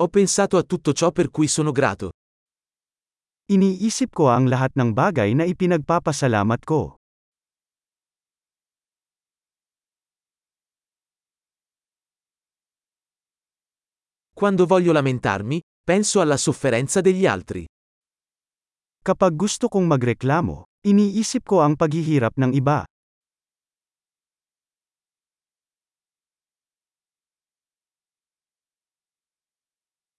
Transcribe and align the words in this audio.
Ho 0.00 0.06
pensato 0.06 0.56
a 0.56 0.62
tutto 0.62 0.92
ciò 0.92 1.10
per 1.10 1.28
cui 1.28 1.48
sono 1.48 1.72
grato. 1.72 2.14
Iniisip 3.50 4.14
ko 4.14 4.30
ang 4.30 4.46
lahat 4.46 4.78
ng 4.78 4.94
bagay 4.94 5.34
na 5.34 5.42
ipinagpapasalamat 5.42 6.60
ko. 6.62 6.94
Quando 14.30 14.70
voglio 14.70 14.94
lamentarmi, 14.94 15.58
penso 15.82 16.22
alla 16.22 16.38
sofferenza 16.38 17.02
degli 17.02 17.26
altri. 17.26 17.66
Kapag 19.02 19.34
gusto 19.34 19.66
kong 19.66 19.82
magreklamo, 19.82 20.86
iniisip 20.86 21.42
ko 21.42 21.66
ang 21.66 21.74
paghihirap 21.74 22.38
ng 22.38 22.54
iba. 22.54 22.86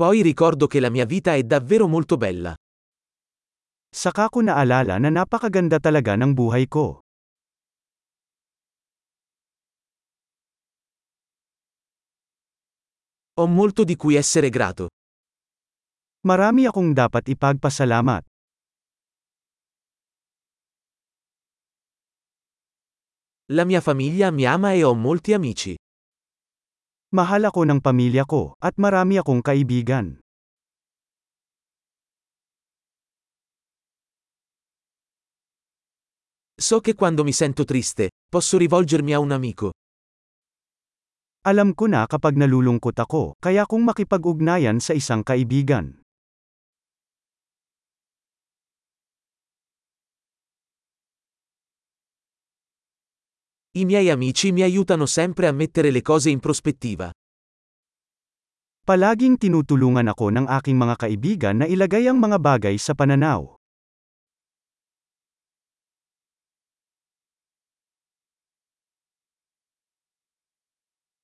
Poi 0.00 0.22
ricordo 0.22 0.66
che 0.66 0.80
la 0.80 0.88
mia 0.88 1.04
vita 1.04 1.34
è 1.34 1.42
davvero 1.42 1.86
molto 1.86 2.16
bella. 2.16 2.54
Saka 3.92 4.32
ko 4.32 4.40
naalala 4.40 4.96
na 4.96 5.12
napakaganda 5.12 5.76
talaga 5.76 6.16
ng 6.16 6.32
buhay 6.32 6.64
ko. 6.72 7.04
Ho 13.36 13.44
molto 13.44 13.84
di 13.84 13.92
cui 14.00 14.16
essere 14.16 14.48
grato. 14.48 14.88
Marami 16.24 16.64
akong 16.64 16.96
dapat 16.96 17.36
ipagpasalamat. 17.36 18.24
La 23.52 23.68
mia 23.68 23.84
famiglia 23.84 24.32
mi 24.32 24.48
ama 24.48 24.72
e 24.72 24.80
ho 24.80 24.96
molti 24.96 25.36
amici. 25.36 25.76
Mahal 27.10 27.42
ako 27.42 27.66
ng 27.66 27.82
pamilya 27.82 28.22
ko, 28.22 28.54
at 28.62 28.78
marami 28.78 29.18
akong 29.18 29.42
kaibigan. 29.42 30.22
So 36.54 36.78
che 36.78 36.94
quando 36.94 37.26
mi 37.26 37.34
sento 37.34 37.66
triste, 37.66 38.14
posso 38.30 38.54
rivolgermi 38.62 39.10
a 39.10 39.18
un 39.18 39.34
amico. 39.34 39.74
Alam 41.42 41.74
ko 41.74 41.90
na 41.90 42.06
kapag 42.06 42.38
nalulungkot 42.38 42.94
ako, 42.94 43.34
kaya 43.42 43.66
kong 43.66 43.90
makipag-ugnayan 43.90 44.78
sa 44.78 44.94
isang 44.94 45.26
kaibigan. 45.26 45.99
I 53.70 53.84
miei 53.84 54.10
amici 54.10 54.50
mi 54.50 54.62
aiutano 54.62 55.06
sempre 55.06 55.46
a 55.46 55.52
mettere 55.52 55.92
le 55.92 56.02
cose 56.02 56.28
in 56.28 56.40
prospettiva. 56.42 57.14
Palaging 58.82 59.38
tinutulungan 59.38 60.10
ako 60.10 60.34
ng 60.34 60.46
aking 60.50 60.74
mga 60.74 60.94
kaibigan 60.98 61.56
na 61.62 61.70
ilagay 61.70 62.10
ang 62.10 62.18
mga 62.18 62.42
bagay 62.42 62.74
sa 62.74 62.98
pananaw. 62.98 63.46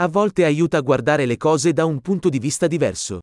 A 0.00 0.08
volte 0.08 0.48
aiuta 0.48 0.80
a 0.80 0.80
guardare 0.80 1.28
le 1.28 1.36
cose 1.36 1.76
da 1.76 1.84
un 1.84 2.00
punto 2.00 2.32
di 2.32 2.40
vista 2.40 2.64
diverso. 2.64 3.20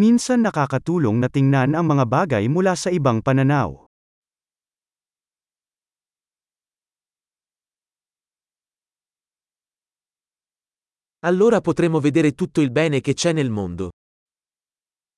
Minsan 0.00 0.48
nakakatulong 0.48 1.20
na 1.20 1.28
tingnan 1.28 1.76
ang 1.76 1.84
mga 1.84 2.08
bagay 2.08 2.48
mula 2.48 2.72
sa 2.72 2.88
ibang 2.88 3.20
pananaw. 3.20 3.83
Allora 11.24 11.64
potremo 11.64 12.00
vedere 12.00 12.36
tutto 12.36 12.60
il 12.60 12.70
bene 12.70 13.00
che 13.00 13.14
c'è 13.14 13.32
nel 13.32 13.48
mondo. 13.48 13.96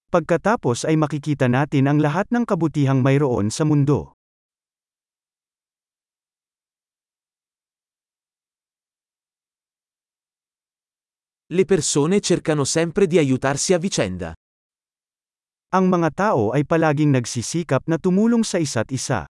Pagkatapos 0.06 0.86
ay 0.86 0.94
makikita 0.94 1.50
natin 1.50 1.90
ang 1.90 1.98
lahat 1.98 2.30
ng 2.30 2.46
kabutihang 2.46 3.02
mayroon 3.02 3.50
sa 3.50 3.66
mundo. 3.66 4.14
Le 11.50 11.64
persone 11.66 12.22
cercano 12.22 12.62
sempre 12.62 13.10
di 13.10 13.18
aiutarsi 13.18 13.74
a 13.74 13.78
vicenda. 13.82 14.30
Ang 15.74 15.90
mga 15.90 16.10
tao 16.14 16.54
ay 16.54 16.62
palaging 16.62 17.18
nagsisikap 17.18 17.82
na 17.90 17.98
tumulong 17.98 18.46
sa 18.46 18.62
isa't 18.62 18.94
isa. 18.94 19.26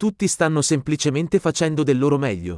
Tutti 0.00 0.26
stanno 0.28 0.62
semplicemente 0.62 1.38
facendo 1.38 1.82
del 1.82 1.98
loro 1.98 2.16
meglio. 2.16 2.56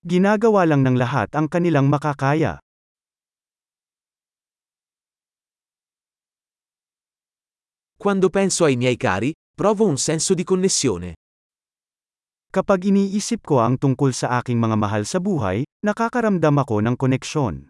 Ginagawa 0.00 0.64
lang 0.64 0.80
ng 0.80 0.96
lahat 0.96 1.36
ang 1.36 1.52
kanilang 1.52 1.84
makakaya. 1.84 2.56
Quando 7.92 8.32
penso 8.32 8.64
ai 8.64 8.80
miei 8.80 8.96
cari, 8.96 9.36
provo 9.52 9.84
un 9.84 10.00
senso 10.00 10.32
di 10.32 10.48
connessione. 10.48 11.12
Kapag 12.48 12.88
iniisip 12.88 13.44
ko 13.44 13.60
ang 13.60 13.76
tungkol 13.76 14.16
sa 14.16 14.40
aking 14.40 14.56
mga 14.56 14.80
mahal 14.80 15.04
sa 15.04 15.20
buhay, 15.20 15.68
nakakaramdam 15.84 16.56
ako 16.56 16.80
ng 16.88 16.96
koneksyon. 16.96 17.67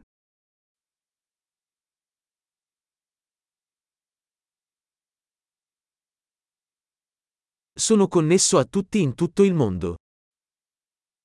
Sono 7.79 8.09
connesso 8.09 8.59
a 8.59 8.65
tutti 8.65 9.01
in 9.01 9.15
tutto 9.15 9.45
il 9.45 9.55
mondo. 9.55 10.03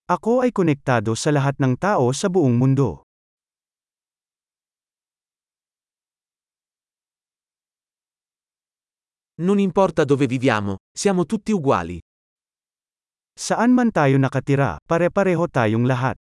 Ako 0.05 0.45
ay 0.45 0.53
konektado 0.53 1.17
sa 1.17 1.33
lahat 1.33 1.57
ng 1.57 1.73
tao 1.81 2.13
sa 2.13 2.29
buong 2.29 2.53
mundo. 2.53 3.09
Non 9.41 9.57
importa 9.57 10.05
dove 10.05 10.29
viviamo, 10.29 10.77
siamo 10.93 11.25
tutti 11.25 11.49
uguali. 11.49 11.97
Saan 13.33 13.73
man 13.73 13.89
tayo 13.89 14.21
nakatira, 14.21 14.77
pare-pareho 14.77 15.49
tayong 15.49 15.89
lahat. 15.89 16.13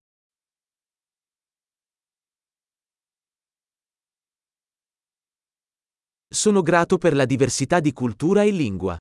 Sono 6.31 6.63
grato 6.63 6.95
per 6.95 7.19
la 7.19 7.27
diversità 7.27 7.83
di 7.83 7.91
cultura 7.91 8.47
e 8.47 8.51
lingua. 8.55 8.95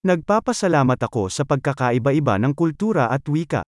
Nagpapasalamat 0.00 0.96
ako 0.96 1.28
sa 1.28 1.44
pagkakaiba-iba 1.44 2.40
ng 2.40 2.56
kultura 2.56 3.12
at 3.12 3.20
wika. 3.28 3.60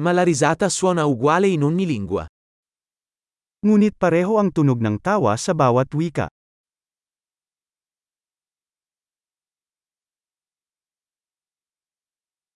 Ma 0.00 0.16
la 0.16 0.24
risata 0.24 0.72
suona 0.72 1.04
uguale 1.04 1.52
in 1.52 1.68
ogni 1.68 1.84
lingua. 1.84 2.24
Ngunit 3.60 4.00
pareho 4.00 4.40
ang 4.40 4.48
tunog 4.48 4.80
ng 4.80 4.96
tawa 4.96 5.36
sa 5.36 5.52
bawat 5.52 5.92
wika. 5.92 6.32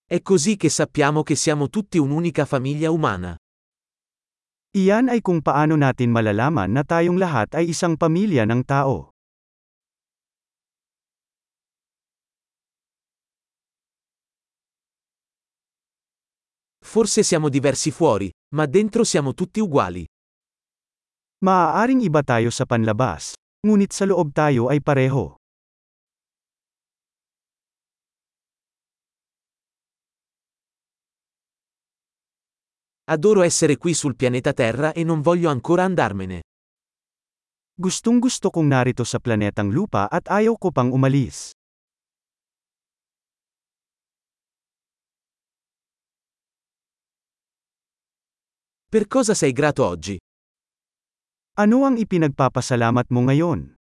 È 0.08 0.16
così 0.24 0.56
che 0.56 0.72
sappiamo 0.72 1.20
che 1.20 1.36
siamo 1.36 1.68
tutti 1.68 2.00
un'unica 2.00 2.48
famiglia 2.48 2.88
umana. 2.88 3.39
Iyan 4.70 5.10
ay 5.10 5.18
kung 5.18 5.42
paano 5.42 5.74
natin 5.74 6.14
malalaman 6.14 6.70
na 6.70 6.86
tayong 6.86 7.18
lahat 7.18 7.50
ay 7.58 7.74
isang 7.74 7.98
pamilya 7.98 8.46
ng 8.46 8.62
tao. 8.62 9.10
Forse 16.78 17.26
siamo 17.26 17.50
diversi 17.50 17.90
fuori, 17.90 18.30
ma 18.54 18.70
dentro 18.70 19.02
siamo 19.02 19.34
tutti 19.34 19.58
uguali. 19.58 20.06
Maaaring 21.42 22.06
iba 22.06 22.22
tayo 22.22 22.54
sa 22.54 22.62
panlabas, 22.62 23.34
ngunit 23.66 23.90
sa 23.90 24.06
loob 24.06 24.30
tayo 24.30 24.70
ay 24.70 24.78
pareho. 24.78 25.39
Adoro 33.10 33.42
essere 33.42 33.76
qui 33.76 33.92
sul 33.92 34.14
pianeta 34.14 34.52
Terra 34.52 34.92
e 34.92 35.02
non 35.02 35.20
voglio 35.20 35.50
ancora 35.50 35.82
andarmene. 35.82 36.42
Gustong 37.74 38.20
gusto 38.20 38.50
kong 38.50 38.70
narito 38.70 39.02
sa 39.02 39.18
planetang 39.18 39.74
lupa 39.74 40.06
at 40.06 40.30
ayaw 40.30 40.54
ko 40.54 40.70
pang 40.70 40.94
umalis. 40.94 41.50
Per 48.86 49.04
cosa 49.10 49.34
sei 49.34 49.50
grato 49.50 49.82
oggi? 49.82 50.14
Ano 51.58 51.82
ang 51.82 51.98
ipinagpapasalamat 51.98 53.10
mo 53.10 53.26
ngayon? 53.26 53.79